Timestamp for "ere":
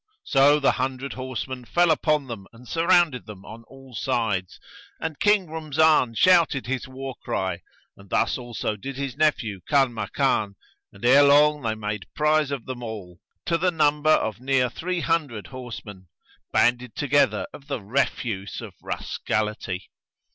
11.05-11.21